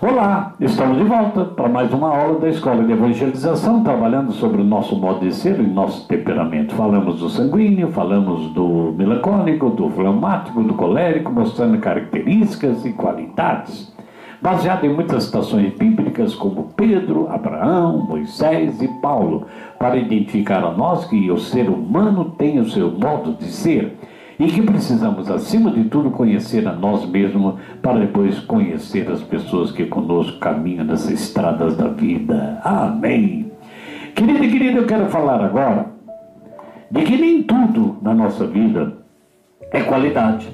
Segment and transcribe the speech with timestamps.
[0.00, 4.64] Olá, estamos de volta para mais uma aula da Escola de Evangelização, trabalhando sobre o
[4.64, 6.72] nosso modo de ser e nosso temperamento.
[6.76, 13.92] Falamos do sanguíneo, falamos do melancólico, do fleumático, do colérico, mostrando características e qualidades.
[14.40, 19.46] Baseado em muitas citações bíblicas como Pedro, Abraão, Moisés e Paulo,
[19.80, 23.98] para identificar a nós que o ser humano tem o seu modo de ser
[24.38, 29.72] e que precisamos, acima de tudo, conhecer a nós mesmos para depois conhecer as pessoas
[29.72, 32.60] que conosco caminham nessas estradas da vida.
[32.62, 33.50] Amém.
[34.14, 35.86] Querido e querida, eu quero falar agora
[36.90, 38.96] de que nem tudo na nossa vida
[39.72, 40.48] é qualidade.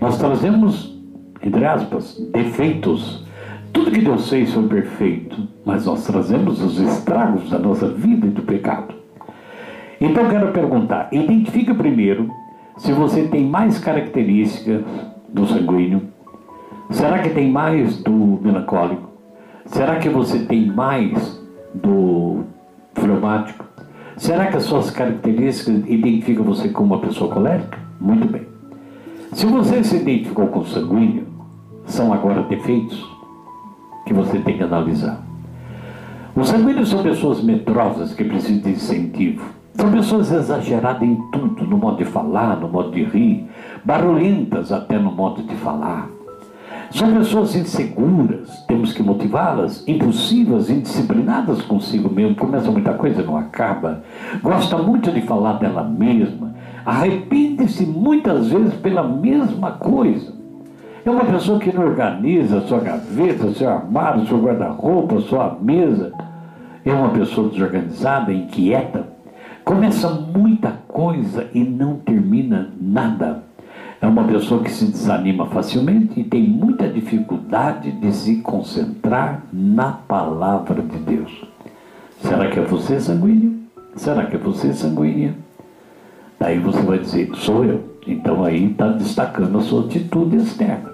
[0.00, 0.98] Nós trazemos,
[1.42, 3.26] entre aspas, defeitos.
[3.72, 8.30] Tudo que Deus fez foi perfeito, mas nós trazemos os estragos da nossa vida e
[8.30, 8.94] do pecado.
[10.00, 12.30] Então quero perguntar: identifica primeiro
[12.80, 14.82] se você tem mais características
[15.28, 16.02] do sanguíneo,
[16.90, 19.10] será que tem mais do melancólico?
[19.66, 21.38] Será que você tem mais
[21.74, 22.44] do
[22.94, 23.66] fleumático?
[24.16, 27.78] Será que as suas características identificam você como uma pessoa colérica?
[28.00, 28.46] Muito bem.
[29.32, 31.26] Se você se identificou com o sanguíneo,
[31.84, 33.06] são agora defeitos
[34.06, 35.22] que você tem que analisar.
[36.34, 41.78] Os sanguíneos são pessoas medrosas que precisam de incentivo são pessoas exageradas em tudo, no
[41.78, 43.48] modo de falar, no modo de rir,
[43.84, 46.08] barulhentas até no modo de falar.
[46.90, 53.36] São pessoas inseguras, temos que motivá-las, impulsivas, indisciplinadas consigo mesmo, começa muita coisa e não
[53.36, 54.02] acaba.
[54.42, 56.52] Gosta muito de falar dela mesma,
[56.84, 60.32] arrepende-se muitas vezes pela mesma coisa.
[61.04, 66.12] É uma pessoa que não organiza sua gaveta, seu armário, seu guarda-roupa, sua mesa.
[66.84, 69.06] É uma pessoa desorganizada, inquieta,
[69.70, 73.44] Começa muita coisa e não termina nada.
[74.00, 79.92] É uma pessoa que se desanima facilmente e tem muita dificuldade de se concentrar na
[79.92, 81.44] palavra de Deus.
[82.20, 83.60] Será que é você sanguíneo?
[83.94, 85.36] Será que é você sanguínea?
[86.40, 87.80] Daí você vai dizer, sou eu.
[88.08, 90.90] Então aí está destacando a sua atitude externa.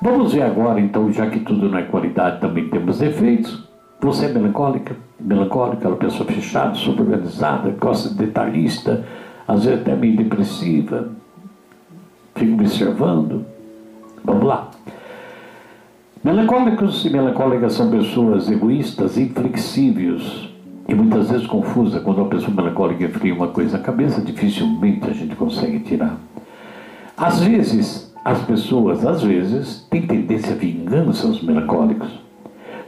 [0.00, 3.68] Vamos ver agora, então, já que tudo não é qualidade, também temos defeitos.
[4.00, 4.96] Você é melancólica?
[5.20, 9.04] Melancólica, ela é pessoa fechada, super organizada, gosta de detalhista,
[9.46, 11.10] às vezes até meio depressiva,
[12.34, 13.44] fica observando.
[14.24, 14.70] Vamos lá.
[16.24, 20.48] Melancólicos e melancólicas são pessoas egoístas, inflexíveis
[20.88, 22.02] e muitas vezes confusas.
[22.02, 26.16] Quando uma pessoa melancólica enfia uma coisa na cabeça, dificilmente a gente consegue tirar.
[27.18, 32.29] Às vezes, as pessoas, às vezes, têm tendência a vingança aos melancólicos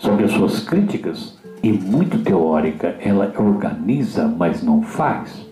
[0.03, 2.97] são pessoas críticas e muito teórica.
[3.01, 5.47] Ela organiza, mas não faz.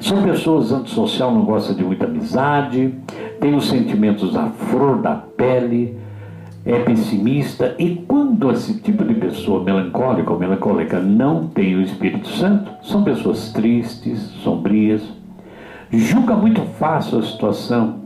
[0.00, 2.94] São pessoas antissocial, não gostam de muita amizade,
[3.40, 5.98] tem os sentimentos à flor da pele,
[6.64, 7.74] é pessimista.
[7.76, 13.02] E quando esse tipo de pessoa melancólica ou melancólica não tem o Espírito Santo, são
[13.02, 15.02] pessoas tristes, sombrias,
[15.90, 18.01] julga muito fácil a situação,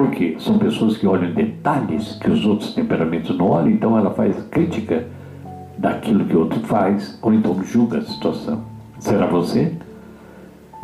[0.00, 0.34] por quê?
[0.38, 5.06] São pessoas que olham detalhes que os outros temperamentos não olham, então ela faz crítica
[5.76, 8.62] daquilo que o outro faz, ou então julga a situação.
[8.98, 9.76] Será você?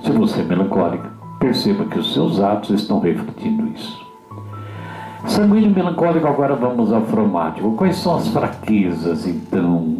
[0.02, 1.08] Se você é melancólica,
[1.40, 4.06] perceba que os seus atos estão refletindo isso.
[5.28, 7.72] Sanguíneo melancólico, agora vamos ao fromático.
[7.72, 9.96] Quais são as fraquezas, então?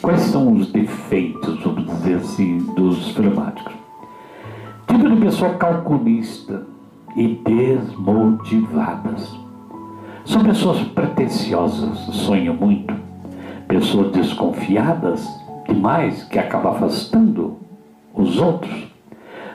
[0.00, 3.74] Quais são os defeitos, vamos dizer assim, dos flemáticos?
[4.86, 6.69] Tipo de pessoa calculista,
[7.16, 9.38] e desmotivadas.
[10.24, 12.94] São pessoas pretensiosas, sonham muito,
[13.66, 15.28] pessoas desconfiadas
[15.66, 17.56] demais que acabam afastando
[18.14, 18.88] os outros.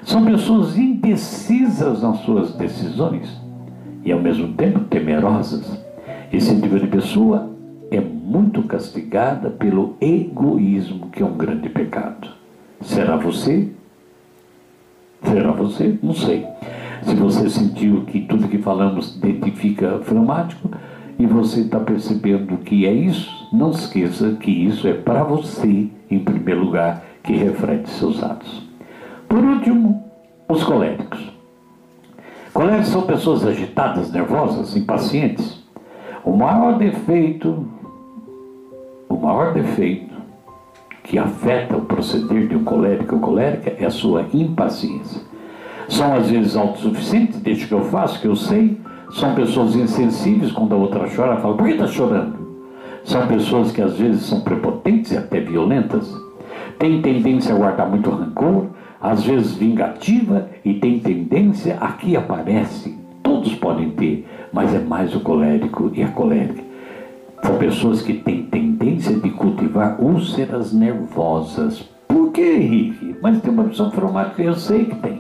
[0.04, 3.42] São pessoas indecisas nas suas decisões
[4.04, 5.84] e ao mesmo tempo temerosas.
[6.32, 7.50] Esse tipo de pessoa
[7.90, 12.28] é muito castigada pelo egoísmo, que é um grande pecado.
[12.82, 13.70] Será você?
[15.24, 15.98] Será você?
[16.04, 16.46] Não sei.
[17.06, 20.72] Se você sentiu que tudo que falamos identifica fleumático
[21.20, 26.20] e você está percebendo que é isso, não esqueça que isso é para você, em
[26.20, 28.68] primeiro lugar, que reflete seus atos.
[29.30, 30.04] Por último,
[30.50, 31.32] os coléricos.
[32.52, 35.64] Coléricos são pessoas agitadas, nervosas, impacientes.
[36.24, 37.68] O maior defeito,
[39.08, 40.16] o maior defeito
[41.04, 45.35] que afeta o proceder de um colérico ou colérica é a sua impaciência.
[45.88, 48.80] São às vezes autossuficientes, deixa que eu faço, que eu sei.
[49.12, 52.46] São pessoas insensíveis quando a outra chora, fala, por que está chorando?
[53.04, 56.12] São pessoas que às vezes são prepotentes e até violentas.
[56.80, 58.66] Tem tendência a guardar muito rancor,
[59.00, 65.20] às vezes vingativa e tem tendência, aqui aparece, todos podem ter, mas é mais o
[65.20, 66.64] colérico e a colérica.
[67.44, 71.88] São pessoas que têm tendência de cultivar úlceras nervosas.
[72.08, 73.16] Por que, Henrique?
[73.22, 75.15] Mas tem uma pessoa traumática, eu sei que tem.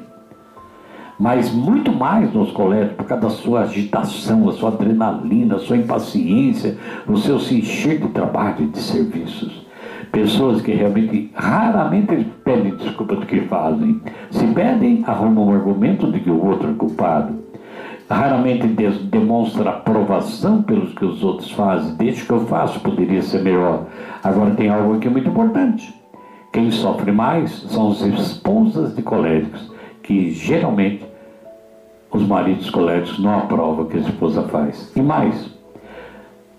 [1.19, 5.77] Mas muito mais nos colégios, por causa da sua agitação, a sua adrenalina, a sua
[5.77, 6.77] impaciência,
[7.07, 9.65] o seu se encher de trabalho e de serviços.
[10.11, 14.01] Pessoas que realmente, raramente pedem desculpa do que fazem.
[14.29, 17.45] Se pedem, arrumam um argumento de que o outro é culpado
[18.09, 21.95] raramente demonstra aprovação pelos que os outros fazem.
[21.95, 23.85] Deixa que eu faço, poderia ser melhor.
[24.23, 25.93] Agora tem algo aqui muito importante.
[26.51, 29.71] Quem sofre mais são as esposas de coléricos,
[30.05, 31.03] que geralmente
[32.11, 34.91] os maridos coléricos não aprovam o que a esposa faz.
[34.95, 35.49] E mais,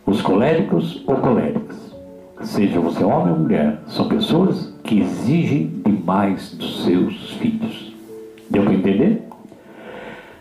[0.05, 1.95] os coléricos ou coléricas,
[2.43, 7.95] seja você homem ou mulher, são pessoas que exigem demais dos seus filhos.
[8.51, 9.23] Deu para entender?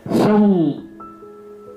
[0.09, 0.83] São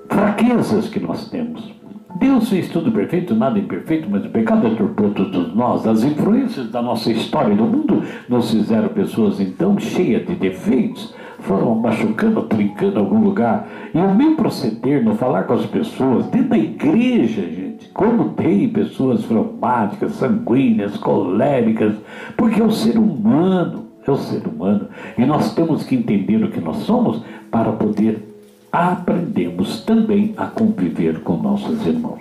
[0.08, 1.78] fraquezas que nós temos.
[2.18, 5.86] Deus fez tudo perfeito, nada imperfeito, mas o pecado atortou todos nós.
[5.86, 11.14] As influências da nossa história do mundo nos fizeram pessoas então cheias de defeitos,
[11.48, 13.66] foram machucando, trincando algum lugar.
[13.92, 18.68] E o meu proceder no falar com as pessoas, dentro da igreja, gente, como tem
[18.68, 21.94] pessoas fleumáticas, sanguíneas, coléricas,
[22.36, 24.88] porque é o ser humano, é o ser humano.
[25.16, 28.28] E nós temos que entender o que nós somos para poder
[28.70, 32.20] aprendemos também a conviver com nossos irmãos.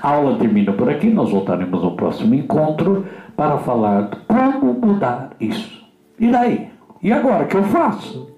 [0.00, 3.04] A aula termina por aqui, nós voltaremos no próximo encontro
[3.36, 5.84] para falar como mudar isso.
[6.18, 6.70] E daí?
[7.02, 8.37] E agora o que eu faço?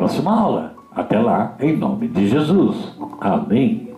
[0.00, 0.74] Próxima aula.
[0.96, 2.96] Até lá, em nome de Jesus.
[3.20, 3.89] Amém.